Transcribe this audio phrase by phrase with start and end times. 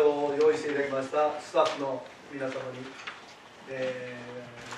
[0.00, 1.38] を用意していただきました。
[1.38, 2.02] スタッフの
[2.32, 2.80] 皆様に、
[3.68, 4.32] えー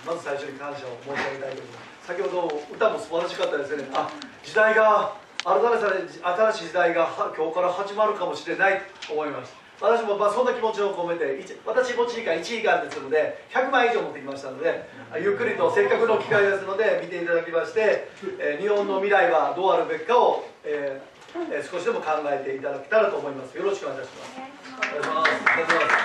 [0.05, 2.07] まず最初に感謝を申し上げたいと思います。
[2.09, 3.87] 先ほど歌も素晴らしかったですね。
[3.95, 4.11] あ
[4.43, 9.55] 時代が改めて新しい時代がは今日から始まるかもしれないと思います。
[9.81, 14.89] 私もまあそんな気持ちを込めて一私持ち時間1時間ですので100枚以上持ってきましたので
[15.19, 18.09] ゆっくりとせっかくの機会ですので見ていただきまして、
[18.39, 21.14] えー日本の未来はどうあるべきかを、えー
[21.51, 25.31] えー少しでも考えていただけたらと思いますよろしくお願いしますお願いします。
[25.31, 26.05] お願い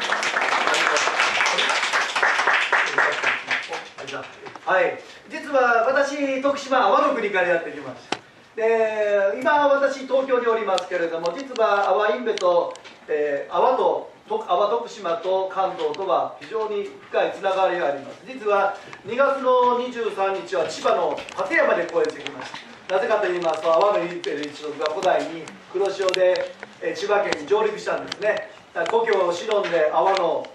[4.13, 4.29] ます。
[4.65, 8.17] はい、実は私、徳島、阿波の国からやってきました。
[8.55, 12.73] で、今、私、東京におりますけれども、実は阿波インベと、
[13.07, 18.21] えー、阿波と、と阿波徳島と関東とは非常に深いつながりがあります。
[18.27, 18.77] 実は
[19.07, 22.68] 2月の23日は千葉の館山で公演してきました。
[22.89, 26.33] なぜかと言いますと、阿波のインペル一族が古代に黒潮で、
[26.95, 28.49] 千葉県に上陸したんですね。
[28.89, 30.47] 故郷を忍んで阿波の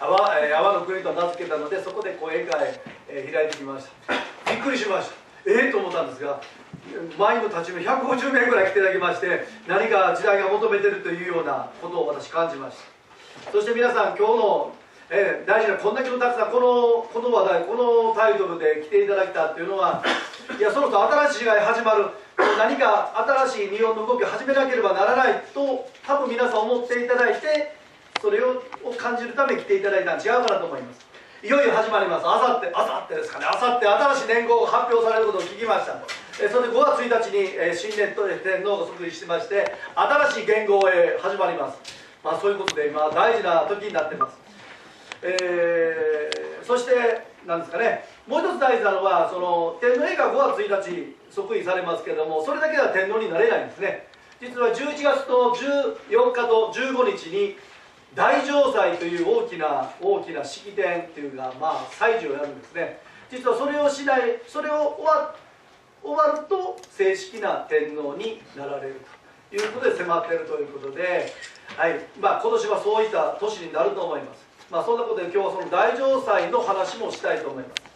[0.00, 4.50] 阿波,、の国と名付けたのでそこで講演会、え開いてきました。
[4.50, 5.14] びっくりしました。
[5.44, 6.40] ええと思ったんですが
[7.18, 12.78] 前の立ち目150名ぐらい来ていただきまして何か時代が求めてるというようなことを私感じまし
[13.44, 13.52] た。
[13.52, 14.72] そして皆さん今日の、
[15.10, 20.04] えー大事なこんだけのたくさんこのこの話題このタイトルで来ていただきたっていうのは
[20.58, 22.06] いやそろそろ新しい時代始まる。
[22.58, 23.12] 何か
[23.48, 27.74] 新しい日本の動きを始めなければならないと多分皆さん思っていただいて
[28.20, 28.62] それを
[28.96, 31.06] 感じるために来ていただいたん違うかなと思います。
[31.42, 32.26] いよいよ始まります。
[32.26, 33.46] あさってあさってですかね。
[33.46, 36.02] あさって新しい年号が発表されることを聞きました。
[36.42, 41.78] えそれで5月1日にえ新年と天皇が即位してまして新しい元号へ始まります。
[42.24, 44.47] まあそういうことで今大事な時になってます。
[45.22, 46.92] えーそして
[47.46, 48.04] なんですかね。
[48.26, 54.06] もう一つ大事なのはその天皇陛下5月1日即位されますけれどもそれだけでは天皇になれないんですね。
[54.38, 57.56] 実は11月の14日と15日に
[58.14, 63.00] 大城祭という大きな大きな式典っていうかまあ祭事をやるんですね。
[63.30, 65.34] 実はそれをしないそれを終わ
[66.02, 69.00] 終わると正式な天皇になられる
[69.50, 71.32] ということで迫っているということで、
[71.76, 71.98] はい。
[72.20, 77.88] まあ、今年はそういった年になると思います、まあ、そんなことで今日はその大城祭の話もしたいと思います。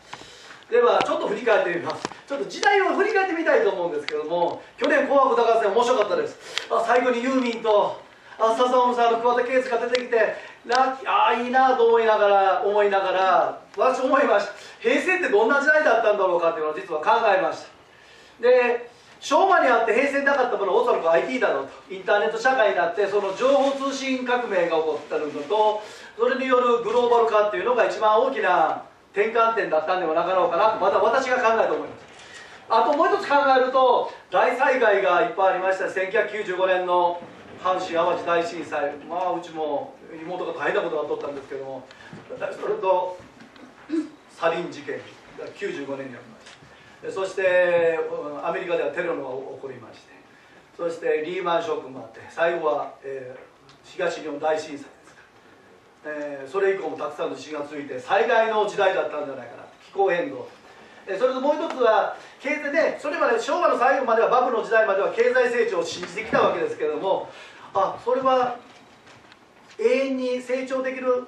[0.71, 2.03] ではちょっと振り返ってみます。
[2.27, 6.39] ちょっと時代を振り返ってみたいと思うんですけども去年「紅白歌合戦」面白かったです。
[6.71, 8.01] あ最後にユーミンと
[8.39, 10.35] あ笹尾さんの桑田佳祐が出てきて
[10.65, 14.55] ラッキーああいいなと思いながら思いながら私思いました。
[14.81, 17.67] 平成ってどんな時代だったんだろうかっていうのを実は考えまし
[18.41, 18.49] た。
[18.49, 18.91] で
[19.21, 21.95] 昭和にあって平成になかったものはおそらく IT だろうと。
[21.95, 25.83] インターネット社会になってその情報通信革命が起こってるのと
[26.19, 32.03] それによるグローバル化っていうのが一番大きな転換点だったんではなかろうかなとまた私が考えて思います。
[32.69, 37.21] あともう一つ考えると大災害がいっぱいありました1995年の
[37.63, 38.97] 阪神・淡路大震災。
[39.09, 41.87] まあうちも妹が大変なことが起こったんですけども
[42.29, 43.19] それと
[44.31, 44.99] サリン事件
[45.39, 47.99] が95年にありましたそして
[48.45, 49.23] アメリカではテロが
[49.57, 50.13] 起こりまして
[50.77, 53.53] そしてリーマンショックもあって最後は、えー
[53.85, 54.87] 東日本大震災、
[56.05, 60.49] えーそれ以降もたくさんの地震が続いて災害の時代だったんじゃないかな気候変動。
[61.07, 67.29] えーそれともう一つは経済ねそれまで昭和の最後まではバブルの時代までは経済成長を信じてきたわけですけれども
[67.75, 68.57] あそれは
[69.79, 71.27] 永遠に成長できる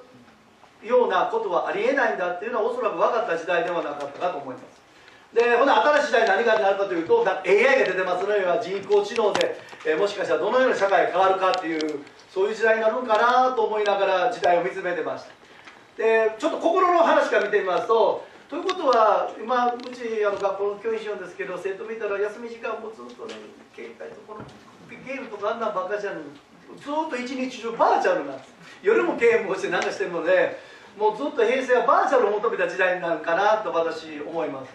[0.83, 4.85] ようなことはありえないんだっていうのはおそらく分かった時代ではなかったかと思います。
[5.35, 12.05] でほな新しい時代何がなるかというと AI が出てますのには人工知能で、えーもしかしたらどのような社会が変わるかっていう
[12.35, 15.31] そういう時代になるのかなと思いながら時代を見つめてました。
[15.97, 23.35] でちょっと心の話から見てみますとということは今うちあの学校の教員しようんですけど生徒見たら休み時間もずっとね
[23.75, 24.45] 携帯とこの
[25.07, 26.19] ゲームとかあんなんばっかじゃん
[26.75, 28.51] ずっと一日中バーチャルなんです
[28.83, 30.59] 夜もゲームをして何かしてるので
[30.99, 34.73] もうずっと平成はバーチャルを求めた時代になるかなと私思います、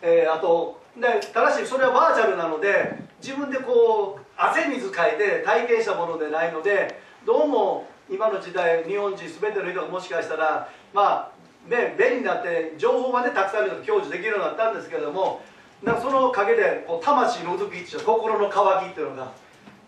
[0.00, 15.42] えーあとでただしそれはバーチャルなので自分でこう汗水かいて体験したものでないのでどうも今の時代日本人全ての人がもしかしたらまあね便利になって情報までたくさんの人が享受できるようになったんですけれども
[15.82, 19.32] なんかその陰でこう魂のうずきっていう心の渇きっていうのが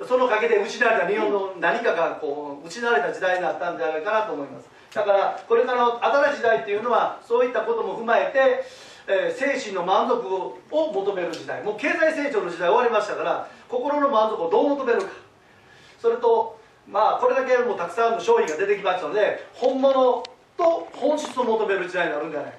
[0.06, 4.68] その陰で失われた日本の何かがこう失われた時代になったんじゃないかなと思います。
[4.92, 8.64] だからこれからの新しい時代っていうのはそういったことも踏まえて、
[9.06, 11.62] えー精神の満足を求める時代。
[11.62, 15.08] もう経済成長の時代終わりましたから心の満足をどう求めるか。
[16.00, 16.58] それと
[16.88, 20.22] まあこれだけもたくさんの商品が出てきましたので本物
[20.56, 22.58] と本質を求める時代になるんじゃないか。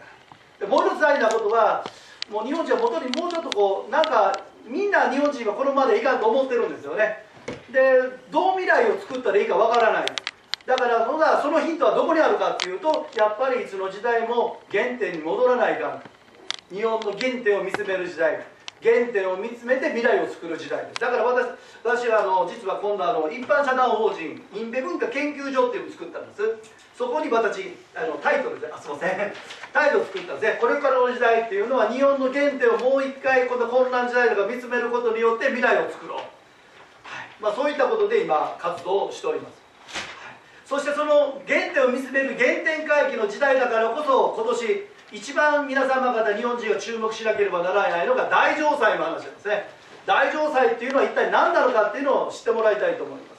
[0.60, 1.86] でもう一つ大事なことは
[2.30, 7.24] もう日本人は元にもうちょっとこうなんかみんな日本人はこのままでいかんと思ってるんですよね。
[7.72, 8.02] で
[8.32, 10.06] どう未来を作ったらいいかわからない。
[10.66, 11.06] だから
[11.42, 16.02] そのヒントはどこにあるかっていうとやっぱりいつの時代も原点に戻らないかん。
[16.72, 18.46] 日本の原点を見つめる時代。
[18.84, 21.02] 原点を見つめて未来を作る時代です。
[21.02, 21.48] だから私
[21.84, 26.42] 私はあの実は今度あの一般社団法人インベ文化研究所っていうのを作ったんです。
[26.96, 29.34] そこに私あのタイトルであすいません。
[29.74, 30.58] タイトル作ったんですね。
[30.62, 36.28] これからの時代っていうのは日本の原点をもう一回この混乱時代とか見つめることによって未来を作ろう、はい。
[37.42, 39.66] まあ、そういったことで今活動をしております。
[40.66, 49.70] そしてその原点を見つめる原点回帰の時代だからこそ今年一番皆様方日本人が注目しなければならないのが大城祭の話なんですね。
[50.06, 53.36] 大城祭っていうのは一体何なのかっていうのを知ってもらいたいと思います。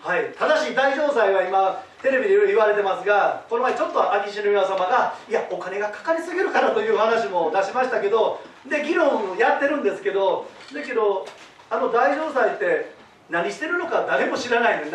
[0.00, 11.26] はい、ただし大城祭は今テレビでいろいろ言われてますがこの前ちょっと秋篠宮様がいやお金がかかりすぎるからという話も出しましたけどで議論やってるんですけどだけど
[11.70, 12.94] あの大城祭って
[13.30, 14.92] 何してるのか誰も知らないのに